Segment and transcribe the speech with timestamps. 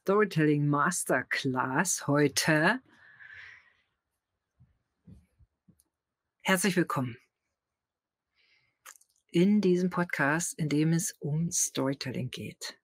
[0.00, 2.80] Storytelling Masterclass heute.
[6.42, 7.16] Herzlich willkommen
[9.30, 12.78] in diesem Podcast, in dem es um Storytelling geht.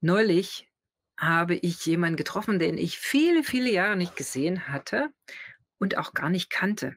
[0.00, 0.70] Neulich
[1.18, 5.12] habe ich jemanden getroffen, den ich viele, viele Jahre nicht gesehen hatte
[5.78, 6.96] und auch gar nicht kannte.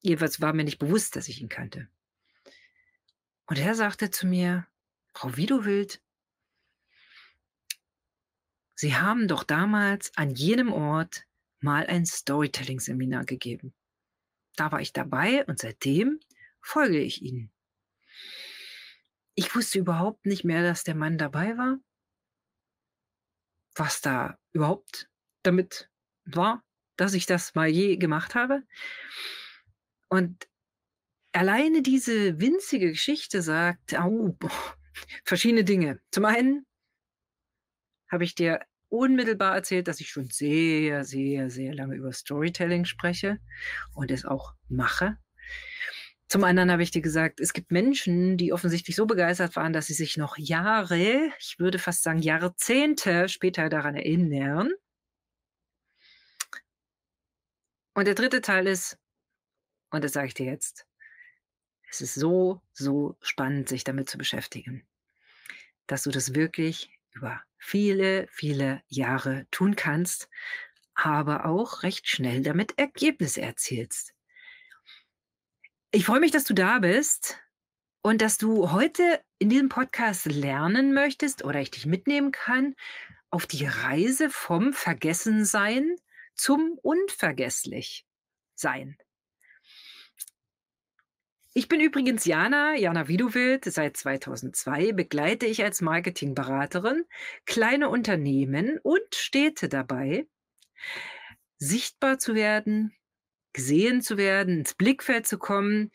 [0.00, 1.88] Jedenfalls war mir nicht bewusst, dass ich ihn kannte.
[3.46, 4.66] Und er sagte zu mir,
[5.14, 6.02] Frau Widowild,
[8.74, 11.24] Sie haben doch damals an jenem Ort
[11.60, 13.72] mal ein Storytelling-Seminar gegeben.
[14.56, 16.20] Da war ich dabei und seitdem
[16.60, 17.50] folge ich Ihnen.
[19.34, 21.78] Ich wusste überhaupt nicht mehr, dass der Mann dabei war,
[23.74, 25.08] was da überhaupt
[25.42, 25.90] damit
[26.24, 26.62] war,
[26.96, 28.62] dass ich das mal je gemacht habe.
[30.08, 30.48] Und
[31.36, 34.76] alleine diese winzige Geschichte sagt, oh, boah,
[35.24, 36.00] verschiedene Dinge.
[36.10, 36.66] Zum einen
[38.10, 43.38] habe ich dir unmittelbar erzählt, dass ich schon sehr, sehr, sehr lange über Storytelling spreche
[43.94, 45.18] und es auch mache.
[46.28, 49.86] Zum anderen habe ich dir gesagt, es gibt Menschen, die offensichtlich so begeistert waren, dass
[49.86, 54.72] sie sich noch Jahre, ich würde fast sagen Jahrzehnte später daran erinnern.
[57.94, 58.98] Und der dritte Teil ist,
[59.90, 60.85] und das sage ich dir jetzt,
[61.90, 64.84] es ist so, so spannend, sich damit zu beschäftigen,
[65.86, 70.28] dass du das wirklich über viele, viele Jahre tun kannst,
[70.94, 74.12] aber auch recht schnell damit Ergebnisse erzielst.
[75.90, 77.38] Ich freue mich, dass du da bist
[78.02, 82.74] und dass du heute in diesem Podcast lernen möchtest oder ich dich mitnehmen kann
[83.30, 85.96] auf die Reise vom Vergessensein
[86.34, 88.98] zum Unvergesslich-Sein.
[91.58, 93.64] Ich bin übrigens Jana, Jana Widowild.
[93.64, 97.06] Seit 2002 begleite ich als Marketingberaterin
[97.46, 100.26] kleine Unternehmen und Städte dabei,
[101.56, 102.94] sichtbar zu werden,
[103.54, 105.92] gesehen zu werden, ins Blickfeld zu kommen.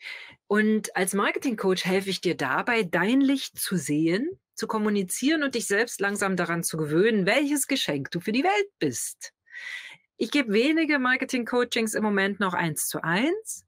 [0.48, 5.68] Und als Marketingcoach helfe ich dir dabei, dein Licht zu sehen, zu kommunizieren und dich
[5.68, 9.32] selbst langsam daran zu gewöhnen, welches Geschenk du für die Welt bist.
[10.16, 13.64] Ich gebe wenige Marketing-Coachings im Moment noch eins zu eins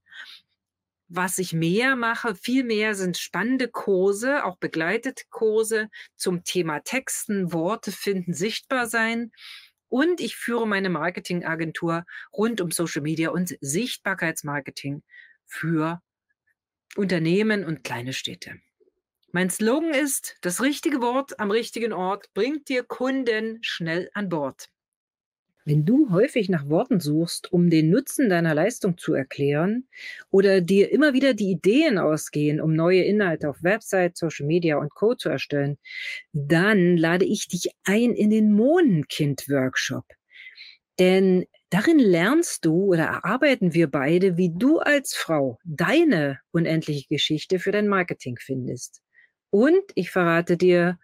[1.17, 7.53] was ich mehr mache, viel mehr sind spannende Kurse, auch begleitete Kurse zum Thema Texten,
[7.53, 9.33] Worte finden, sichtbar sein.
[9.89, 15.03] Und ich führe meine Marketingagentur rund um Social Media und Sichtbarkeitsmarketing
[15.47, 16.01] für
[16.97, 18.61] Unternehmen und kleine Städte.
[19.33, 24.69] Mein Slogan ist, das richtige Wort am richtigen Ort bringt dir Kunden schnell an Bord.
[25.67, 29.89] Wenn du häufig nach Worten suchst, um den Nutzen deiner Leistung zu erklären
[30.31, 34.95] oder dir immer wieder die Ideen ausgehen, um neue Inhalte auf Website, Social Media und
[34.95, 35.79] Code zu erstellen,
[36.33, 40.05] dann lade ich dich ein in den Mohnenkind-Workshop.
[40.99, 47.59] Denn darin lernst du oder erarbeiten wir beide, wie du als Frau deine unendliche Geschichte
[47.59, 49.01] für dein Marketing findest.
[49.51, 50.99] Und ich verrate dir,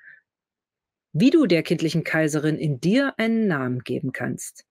[1.13, 4.65] wie du der kindlichen Kaiserin in dir einen Namen geben kannst.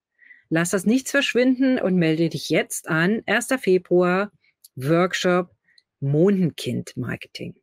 [0.49, 3.21] Lass das nichts verschwinden und melde dich jetzt an.
[3.25, 3.47] 1.
[3.59, 4.31] Februar,
[4.75, 5.51] Workshop
[5.99, 7.55] Mondenkind Marketing.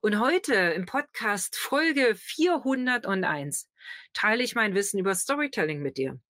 [0.00, 3.68] Und heute im Podcast Folge 401
[4.12, 6.20] teile ich mein Wissen über Storytelling mit dir.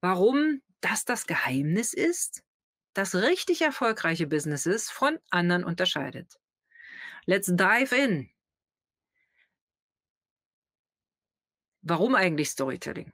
[0.00, 2.42] Warum das das Geheimnis ist,
[2.94, 6.34] das richtig erfolgreiche Businesses von anderen unterscheidet.
[7.26, 8.33] Let's dive in.
[11.86, 13.12] Warum eigentlich Storytelling?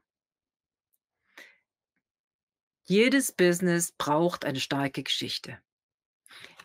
[2.85, 5.59] Jedes Business braucht eine starke Geschichte.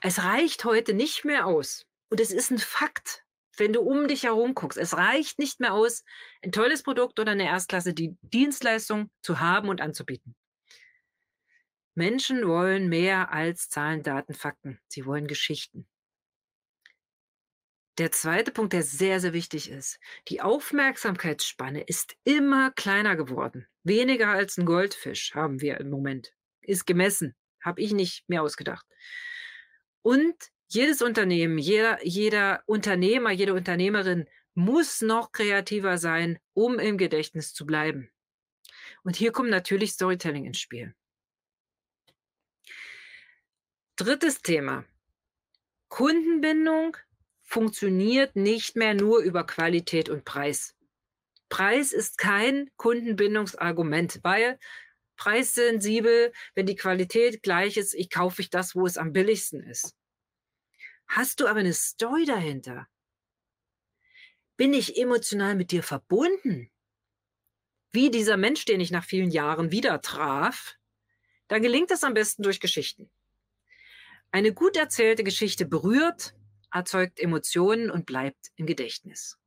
[0.01, 1.87] Es reicht heute nicht mehr aus.
[2.09, 3.25] Und es ist ein Fakt,
[3.57, 4.77] wenn du um dich herum guckst.
[4.77, 6.03] Es reicht nicht mehr aus,
[6.43, 10.35] ein tolles Produkt oder eine Erstklasse die Dienstleistung zu haben und anzubieten.
[11.95, 14.79] Menschen wollen mehr als Zahlen, Daten, Fakten.
[14.87, 15.87] Sie wollen Geschichten.
[17.97, 19.99] Der zweite Punkt, der sehr, sehr wichtig ist.
[20.27, 23.67] Die Aufmerksamkeitsspanne ist immer kleiner geworden.
[23.83, 26.33] Weniger als ein Goldfisch haben wir im Moment.
[26.61, 27.35] Ist gemessen.
[27.61, 28.85] Habe ich nicht mehr ausgedacht.
[30.01, 30.35] Und
[30.67, 37.65] jedes Unternehmen, jeder, jeder Unternehmer, jede Unternehmerin muss noch kreativer sein, um im Gedächtnis zu
[37.65, 38.11] bleiben.
[39.03, 40.93] Und hier kommt natürlich Storytelling ins Spiel.
[43.95, 44.83] Drittes Thema.
[45.87, 46.97] Kundenbindung
[47.55, 50.75] funktioniert nicht mehr nur über Qualität und Preis.
[51.47, 54.59] Preis ist kein Kundenbindungsargument, weil
[55.15, 59.95] preissensibel, wenn die Qualität gleich ist, ich kaufe ich das, wo es am billigsten ist.
[61.07, 62.89] Hast du aber eine Story dahinter,
[64.57, 66.69] Bin ich emotional mit dir verbunden?
[67.93, 70.75] Wie dieser Mensch, den ich nach vielen Jahren wieder traf,
[71.47, 73.09] dann gelingt es am besten durch Geschichten.
[74.31, 76.34] Eine gut erzählte Geschichte berührt,
[76.75, 79.37] erzeugt Emotionen und bleibt im Gedächtnis.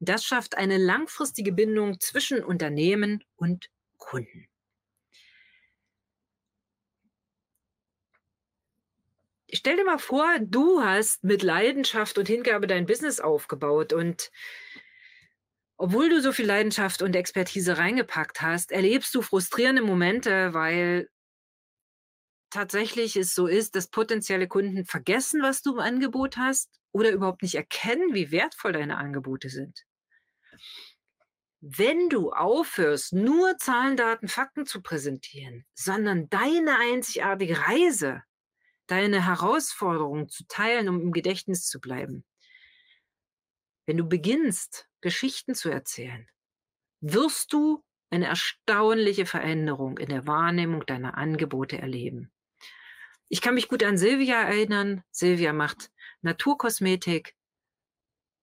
[0.00, 4.46] Das schafft eine langfristige Bindung zwischen Unternehmen und Kunden.
[9.50, 14.30] Stell dir mal vor, du hast mit Leidenschaft und Hingabe dein Business aufgebaut und
[15.78, 21.08] obwohl du so viel Leidenschaft und Expertise reingepackt hast, erlebst du frustrierende Momente, weil
[22.50, 27.42] tatsächlich es so ist, dass potenzielle Kunden vergessen, was du im Angebot hast oder überhaupt
[27.42, 29.84] nicht erkennen, wie wertvoll deine Angebote sind.
[31.60, 38.22] Wenn du aufhörst, nur Zahlen, Daten, Fakten zu präsentieren, sondern deine einzigartige Reise,
[38.86, 42.24] deine Herausforderungen zu teilen, um im Gedächtnis zu bleiben,
[43.86, 46.28] wenn du beginnst, Geschichten zu erzählen,
[47.00, 52.30] wirst du eine erstaunliche Veränderung in der Wahrnehmung deiner Angebote erleben.
[53.28, 55.02] Ich kann mich gut an Silvia erinnern.
[55.10, 55.90] Silvia macht
[56.22, 57.34] Naturkosmetik.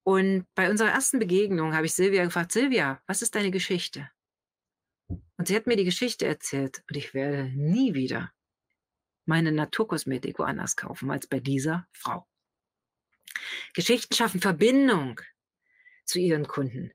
[0.03, 4.09] Und bei unserer ersten Begegnung habe ich Silvia gefragt, Silvia, was ist deine Geschichte?
[5.37, 8.31] Und sie hat mir die Geschichte erzählt und ich werde nie wieder
[9.25, 12.27] meine Naturkosmetik woanders kaufen als bei dieser Frau.
[13.73, 15.19] Geschichten schaffen Verbindung
[16.05, 16.91] zu ihren Kunden.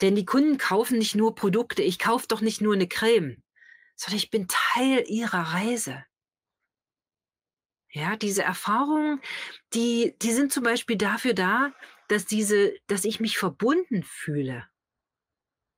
[0.00, 3.42] Denn die Kunden kaufen nicht nur Produkte, ich kaufe doch nicht nur eine Creme,
[3.96, 6.04] sondern ich bin Teil ihrer Reise.
[7.90, 9.20] Ja, diese Erfahrungen,
[9.72, 11.72] die, die sind zum Beispiel dafür da,
[12.08, 14.66] dass diese, dass ich mich verbunden fühle.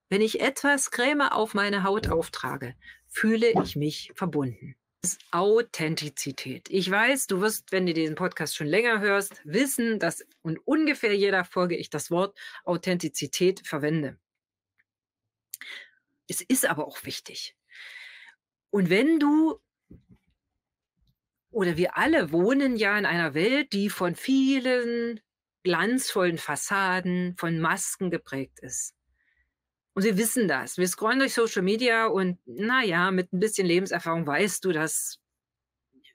[0.08, 2.74] Wenn ich etwas Creme auf meine Haut auftrage,
[3.06, 4.74] fühle ich mich verbunden.
[5.02, 6.68] Das ist Authentizität.
[6.68, 11.16] Ich weiß, du wirst, wenn du diesen Podcast schon länger hörst, wissen, dass in ungefähr
[11.16, 14.18] jeder Folge ich das Wort Authentizität verwende.
[16.28, 17.56] Es ist aber auch wichtig.
[18.70, 19.60] Und wenn du
[21.50, 25.20] oder wir alle wohnen ja in einer Welt, die von vielen
[25.62, 28.94] glanzvollen Fassaden, von Masken geprägt ist.
[29.94, 30.78] Und wir wissen das.
[30.78, 35.18] Wir scrollen durch Social Media und naja, mit ein bisschen Lebenserfahrung weißt du, dass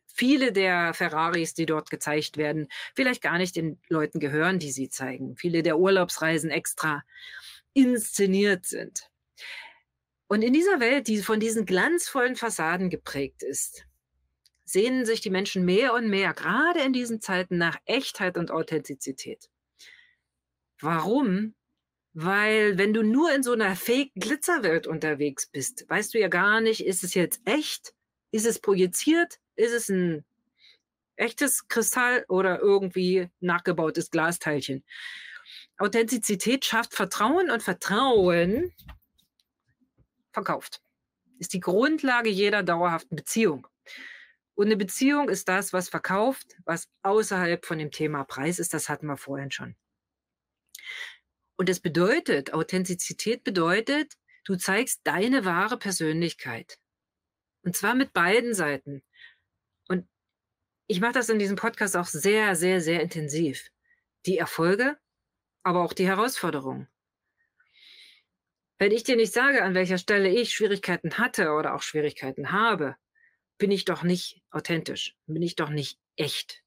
[0.08, 4.90] viele der Ferraris, die dort gezeigt werden, vielleicht gar nicht den Leuten gehören, die sie
[4.90, 5.36] zeigen.
[5.36, 7.04] Viele der Urlaubsreisen extra
[7.74, 9.10] inszeniert sind.
[10.28, 13.86] Und in dieser Welt, die von diesen glanzvollen Fassaden geprägt ist,
[14.65, 19.50] sehnen sich die Menschen mehr und mehr, gerade in diesen Zeiten, nach Echtheit und Authentizität.
[20.81, 21.53] Warum?
[22.13, 26.85] Weil wenn du nur in so einer Fake-Glitzerwelt unterwegs bist, weißt du ja gar nicht,
[26.85, 27.94] ist es jetzt echt?
[28.31, 29.39] Ist es projiziert?
[29.56, 30.25] Ist es ein
[31.15, 34.83] echtes Kristall oder irgendwie nachgebautes Glasteilchen?
[35.77, 38.73] Authentizität schafft Vertrauen und Vertrauen
[40.31, 40.81] verkauft.
[41.38, 43.67] Ist die Grundlage jeder dauerhaften Beziehung.
[44.56, 48.74] Und eine Beziehung ist das, was verkauft, was außerhalb von dem Thema Preis ist.
[48.74, 49.75] Das hatten wir vorhin schon.
[51.57, 54.13] Und das bedeutet, Authentizität bedeutet,
[54.46, 56.80] du zeigst deine wahre Persönlichkeit.
[57.63, 59.04] Und zwar mit beiden Seiten.
[59.88, 60.07] Und
[60.88, 63.69] ich mache das in diesem Podcast auch sehr, sehr, sehr intensiv.
[64.25, 64.98] Die Erfolge,
[65.63, 66.88] aber auch die Herausforderungen.
[68.77, 72.98] Wenn ich dir nicht sage, an welcher Stelle ich Schwierigkeiten hatte oder auch Schwierigkeiten habe,
[73.57, 76.63] bin ich doch nicht authentisch, bin ich doch nicht echt.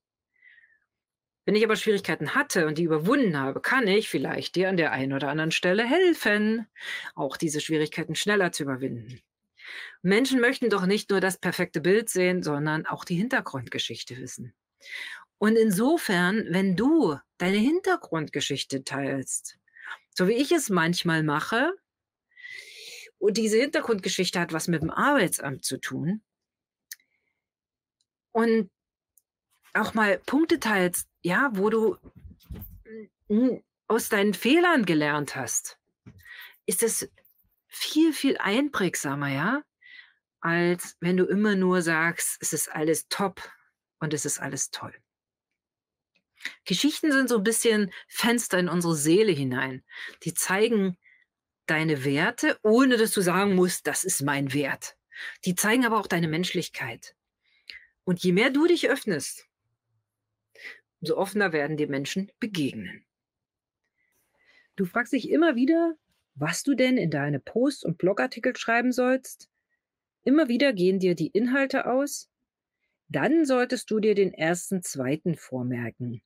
[1.45, 4.91] Wenn ich aber Schwierigkeiten hatte und die überwunden habe, kann ich vielleicht dir an der
[4.91, 6.67] einen oder anderen Stelle helfen,
[7.15, 9.19] auch diese Schwierigkeiten schneller zu überwinden.
[10.01, 14.53] Menschen möchten doch nicht nur das perfekte Bild sehen, sondern auch die Hintergrundgeschichte wissen.
[15.39, 19.57] Und insofern, wenn du deine Hintergrundgeschichte teilst,
[20.15, 21.73] so wie ich es manchmal mache,
[23.17, 26.21] und diese Hintergrundgeschichte hat was mit dem Arbeitsamt zu tun,
[28.31, 28.69] und
[29.73, 31.97] auch mal Punkte teilst, ja, wo du
[33.87, 35.77] aus deinen Fehlern gelernt hast,
[36.65, 37.09] ist es
[37.67, 39.63] viel, viel einprägsamer, ja,
[40.41, 43.41] als wenn du immer nur sagst, es ist alles top
[43.99, 44.93] und es ist alles toll.
[46.65, 49.83] Geschichten sind so ein bisschen Fenster in unsere Seele hinein.
[50.23, 50.97] Die zeigen
[51.65, 54.95] deine Werte, ohne dass du sagen musst, das ist mein Wert.
[55.45, 57.15] Die zeigen aber auch deine Menschlichkeit.
[58.09, 59.47] Und je mehr du dich öffnest,
[60.99, 63.05] umso offener werden die Menschen begegnen.
[64.75, 65.93] Du fragst dich immer wieder,
[66.33, 69.47] was du denn in deine Post- und Blogartikel schreiben sollst.
[70.23, 72.31] Immer wieder gehen dir die Inhalte aus.
[73.09, 76.23] Dann solltest du dir den ersten, zweiten vormerken.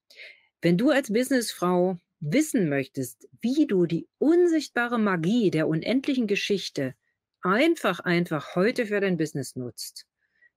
[0.62, 6.96] Wenn du als Businessfrau wissen möchtest, wie du die unsichtbare Magie der unendlichen Geschichte
[7.42, 10.08] einfach, einfach heute für dein Business nutzt,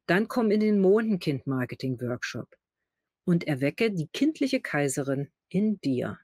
[0.07, 2.49] dann komm in den Mondenkind-Marketing-Workshop
[3.25, 6.19] und erwecke die kindliche Kaiserin in dir.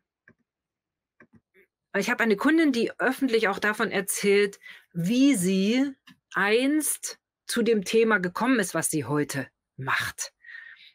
[1.96, 4.58] Ich habe eine Kundin, die öffentlich auch davon erzählt,
[4.92, 5.92] wie sie
[6.32, 10.32] einst zu dem Thema gekommen ist, was sie heute macht.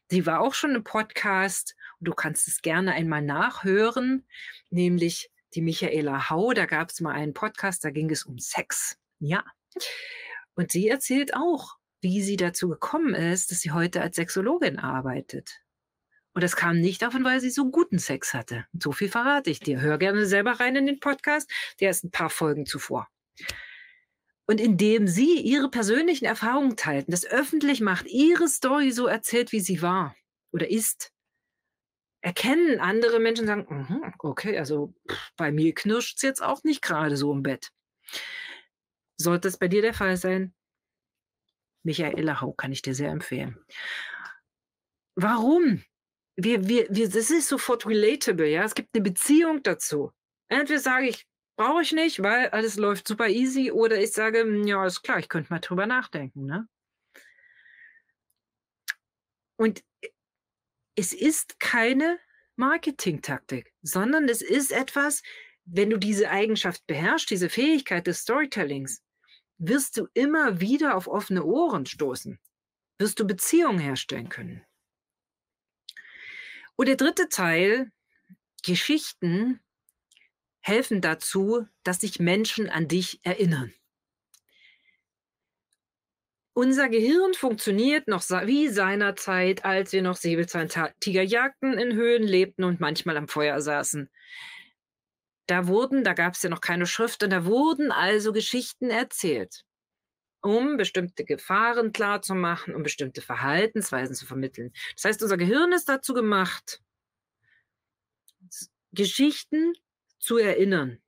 [0.09, 4.25] Sie war auch schon im Podcast du kannst es gerne einmal nachhören,
[4.69, 6.53] nämlich die Michaela Hau.
[6.53, 8.97] Da gab es mal einen Podcast, da ging es um Sex.
[9.19, 9.43] Ja.
[10.55, 15.61] Und sie erzählt auch, wie sie dazu gekommen ist, dass sie heute als Sexologin arbeitet.
[16.33, 18.65] Und das kam nicht davon, weil sie so guten Sex hatte.
[18.79, 19.81] So viel verrate ich dir.
[19.81, 21.49] Hör gerne selber rein in den Podcast.
[21.79, 23.07] Der ist ein paar Folgen zuvor.
[24.45, 29.59] Und indem sie ihre persönlichen Erfahrungen teilt, das öffentlich macht, ihre Story so erzählt, wie
[29.59, 30.15] sie war
[30.51, 31.11] oder ist,
[32.21, 34.93] erkennen andere Menschen sagen, mhm, okay, also
[35.37, 37.71] bei mir knirscht es jetzt auch nicht gerade so im Bett.
[39.17, 40.53] Sollte es bei dir der Fall sein,
[41.87, 43.57] Michaela Hau kann ich dir sehr empfehlen.
[45.15, 45.83] Warum?
[46.37, 48.63] wir, wir, wir, das ist sofort relatable, ja.
[48.63, 50.11] Es gibt eine Beziehung dazu.
[50.47, 51.27] Entweder sage ich,
[51.57, 55.19] brauche ich nicht, weil alles läuft super easy, oder ich sage, hm, ja, ist klar,
[55.19, 56.67] ich könnte mal drüber nachdenken, ne?
[59.59, 59.83] Und
[60.95, 62.19] es ist keine
[62.57, 65.23] Marketing-Taktik, sondern es ist etwas,
[65.65, 69.01] wenn du diese Eigenschaft beherrschst, diese Fähigkeit des Storytellings,
[69.57, 72.39] wirst du immer wieder auf offene Ohren stoßen,
[72.97, 74.65] wirst du Beziehungen herstellen können.
[76.75, 77.91] Und der dritte Teil,
[78.63, 79.59] Geschichten
[80.61, 83.73] helfen dazu, dass sich Menschen an dich erinnern.
[86.53, 92.79] Unser Gehirn funktioniert noch wie seinerzeit, als wir noch Säbelzahntiger jagten, in Höhen lebten und
[92.79, 94.09] manchmal am Feuer saßen.
[95.47, 99.63] Da wurden, da gab es ja noch keine Schrift, und da wurden also Geschichten erzählt
[100.41, 104.71] um bestimmte Gefahren klarzumachen, um bestimmte Verhaltensweisen zu vermitteln.
[104.95, 106.81] Das heißt, unser Gehirn ist dazu gemacht,
[108.91, 109.73] Geschichten
[110.19, 111.01] zu erinnern.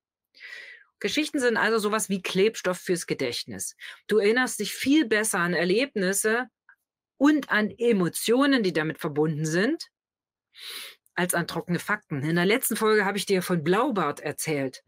[1.00, 3.75] Geschichten sind also sowas wie Klebstoff fürs Gedächtnis.
[4.08, 6.48] Du erinnerst dich viel besser an Erlebnisse
[7.17, 9.89] und an Emotionen, die damit verbunden sind,
[11.16, 12.24] als an trockene Fakten.
[12.24, 14.84] In der letzten Folge habe ich dir von Blaubart erzählt.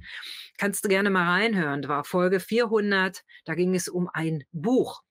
[0.58, 1.82] Kannst du gerne mal reinhören.
[1.82, 3.24] Das war Folge 400.
[3.46, 5.01] Da ging es um ein Buch.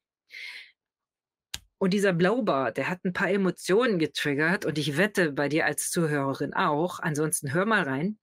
[1.79, 5.90] Und dieser Blaubart, der hat ein paar Emotionen getriggert und ich wette bei dir als
[5.90, 7.00] Zuhörerin auch.
[7.00, 8.19] Ansonsten hör mal rein.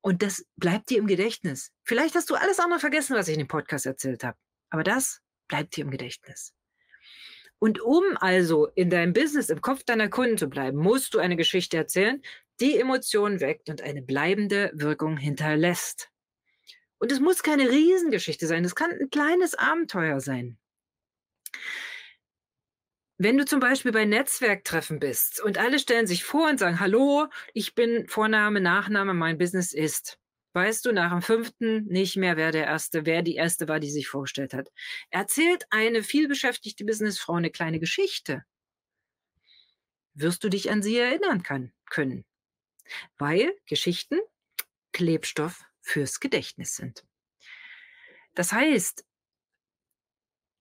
[0.00, 1.70] Und das bleibt dir im Gedächtnis.
[1.84, 4.36] Vielleicht hast du alles andere vergessen, was ich in dem Podcast erzählt habe.
[4.70, 6.52] Aber das bleibt dir im Gedächtnis.
[7.58, 11.36] Und um also in deinem Business, im Kopf deiner Kunden zu bleiben, musst du eine
[11.36, 12.22] Geschichte erzählen,
[12.60, 16.10] die Emotionen weckt und eine bleibende Wirkung hinterlässt.
[16.98, 20.58] Und es muss keine Riesengeschichte sein, es kann ein kleines Abenteuer sein.
[23.20, 27.26] Wenn du zum Beispiel bei Netzwerktreffen bist und alle stellen sich vor und sagen, hallo,
[27.52, 30.18] ich bin Vorname, Nachname, mein Business ist
[30.52, 33.90] weißt du nach dem fünften nicht mehr, wer der erste, wer die erste war, die
[33.90, 34.68] sich vorgestellt hat.
[35.10, 38.44] Erzählt eine vielbeschäftigte Businessfrau eine kleine Geschichte.
[40.14, 42.24] Wirst du dich an sie erinnern kann, können.
[43.18, 44.18] Weil Geschichten
[44.92, 47.04] Klebstoff fürs Gedächtnis sind.
[48.34, 49.04] Das heißt,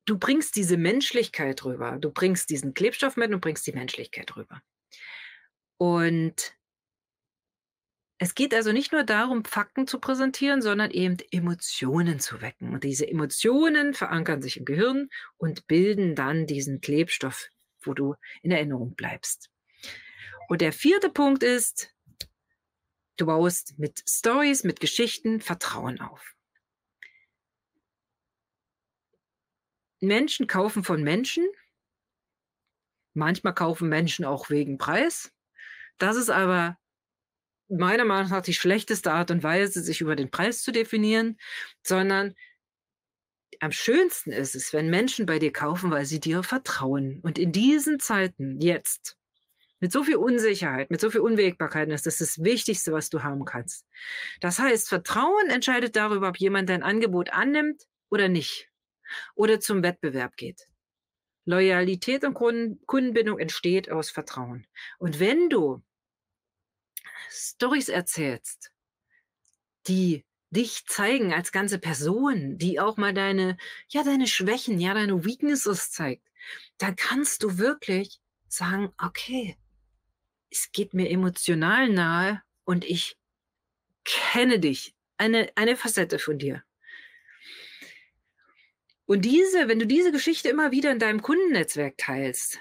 [0.06, 4.62] du bringst diese Menschlichkeit rüber, du bringst diesen Klebstoff mit und bringst die Menschlichkeit rüber.
[5.78, 6.57] Und
[8.20, 12.74] es geht also nicht nur darum, Fakten zu präsentieren, sondern eben Emotionen zu wecken.
[12.74, 17.50] Und diese Emotionen verankern sich im Gehirn und bilden dann diesen Klebstoff,
[17.82, 19.52] wo du in Erinnerung bleibst.
[20.50, 21.94] Und der vierte Punkt ist,
[23.18, 26.34] du baust mit Stories, mit Geschichten Vertrauen auf.
[30.00, 31.46] Menschen kaufen von Menschen.
[33.14, 35.34] Manchmal kaufen Menschen auch wegen Preis.
[35.98, 36.78] Das ist aber
[37.70, 41.38] meiner Meinung nach die schlechteste Art und Weise, sich über den Preis zu definieren,
[41.84, 42.34] sondern
[43.60, 47.20] am schönsten ist es, wenn Menschen bei dir kaufen, weil sie dir vertrauen.
[47.24, 49.18] Und in diesen Zeiten, jetzt,
[49.80, 53.46] mit so viel Unsicherheit, mit so viel Unwägbarkeit, ist das das Wichtigste, was du haben
[53.46, 53.86] kannst.
[54.42, 58.70] Das heißt, Vertrauen entscheidet darüber, ob jemand dein Angebot annimmt oder nicht.
[59.36, 60.68] Oder zum Wettbewerb geht.
[61.46, 64.68] Loyalität und Kundenbindung entsteht aus Vertrauen.
[65.00, 65.82] Und wenn du
[67.30, 68.72] Stories erzählst,
[69.88, 73.58] die dich zeigen als ganze Person, die auch mal deine,
[73.90, 76.28] ja, deine Schwächen, ja, deine Weaknesses zeigt,
[76.78, 79.58] dann kannst du wirklich sagen, okay,
[80.50, 83.18] es geht mir emotional nahe und ich
[84.06, 86.64] kenne dich, eine, eine Facette von dir.
[89.06, 92.60] Und diese, wenn du diese Geschichte immer wieder in deinem Kundennetzwerk teilst,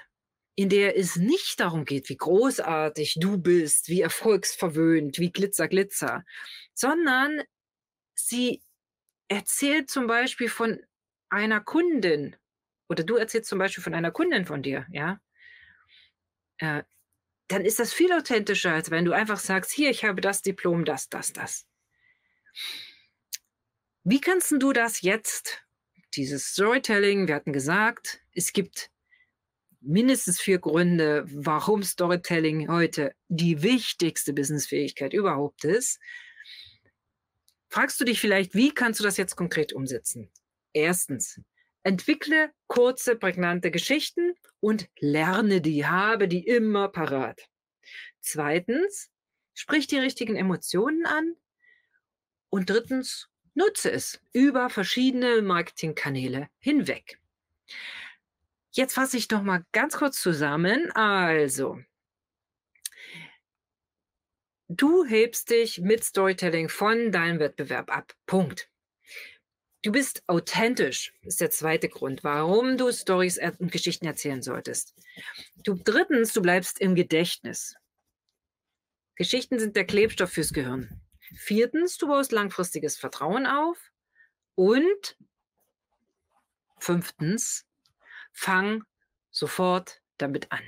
[0.57, 6.25] in der es nicht darum geht, wie großartig du bist, wie erfolgsverwöhnt, wie Glitzer, Glitzer,
[6.73, 7.43] sondern
[8.15, 8.63] sie
[9.27, 10.79] erzählt zum Beispiel von
[11.29, 12.35] einer Kundin
[12.89, 15.19] oder du erzählst zum Beispiel von einer Kundin von dir, ja,
[16.57, 16.81] äh,
[17.49, 20.85] dann ist das viel authentischer, als wenn du einfach sagst, hier, ich habe das Diplom,
[20.85, 21.67] das, das, das.
[24.03, 25.63] Wie kannst du das jetzt,
[26.15, 28.89] dieses Storytelling, wir hatten gesagt, es gibt
[29.81, 35.99] mindestens vier Gründe, warum Storytelling heute die wichtigste Businessfähigkeit überhaupt ist.
[37.69, 40.31] Fragst du dich vielleicht, wie kannst du das jetzt konkret umsetzen?
[40.73, 41.41] Erstens,
[41.83, 47.47] entwickle kurze, prägnante Geschichten und lerne die, habe die immer parat.
[48.19, 49.09] Zweitens,
[49.53, 51.35] sprich die richtigen Emotionen an.
[52.49, 57.19] Und drittens, nutze es über verschiedene Marketingkanäle hinweg.
[58.77, 60.91] Jetzt fasse ich noch mal ganz kurz zusammen.
[60.91, 61.79] Also,
[64.67, 68.13] du hebst dich mit Storytelling von deinem Wettbewerb ab.
[68.27, 68.69] Punkt.
[69.81, 74.93] Du bist authentisch, ist der zweite Grund, warum du Stories und Geschichten erzählen solltest.
[75.55, 77.75] Du drittens, du bleibst im Gedächtnis.
[79.15, 81.01] Geschichten sind der Klebstoff fürs Gehirn.
[81.35, 83.91] Viertens, du baust langfristiges Vertrauen auf.
[84.53, 85.17] Und
[86.77, 87.66] fünftens,
[88.37, 88.83] fang
[89.31, 90.61] sofort damit an.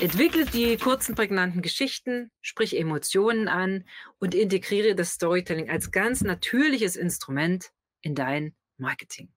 [0.00, 3.84] Entwickle die kurzen, prägnanten Geschichten, sprich Emotionen an
[4.18, 9.28] und integriere das Storytelling als ganz natürliches Instrument in dein Marketing.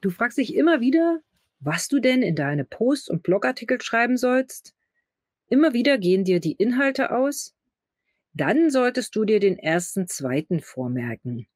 [0.00, 1.20] Du fragst dich immer wieder,
[1.58, 4.74] was du denn in deine Post- und Blogartikel schreiben sollst.
[5.48, 7.54] Immer wieder gehen dir die Inhalte aus.
[8.34, 11.48] Dann solltest du dir den ersten, zweiten vormerken.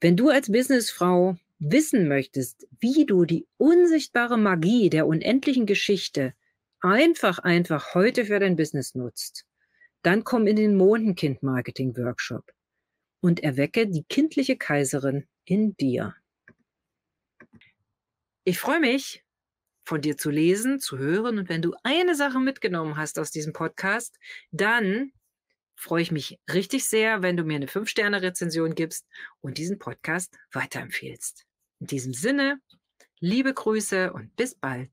[0.00, 6.34] Wenn du als Businessfrau wissen möchtest, wie du die unsichtbare Magie der unendlichen Geschichte
[6.80, 9.46] einfach, einfach heute für dein Business nutzt,
[10.02, 12.52] dann komm in den Mondenkind-Marketing-Workshop
[13.20, 16.14] und erwecke die kindliche Kaiserin in dir.
[18.44, 19.24] Ich freue mich,
[19.86, 21.38] von dir zu lesen, zu hören.
[21.38, 24.18] Und wenn du eine Sache mitgenommen hast aus diesem Podcast,
[24.50, 25.12] dann
[25.76, 29.06] freue ich mich richtig sehr, wenn du mir eine 5-Sterne-Rezension gibst
[29.40, 31.44] und diesen Podcast weiterempfehlst.
[31.80, 32.58] In diesem Sinne,
[33.20, 34.90] liebe Grüße und bis bald.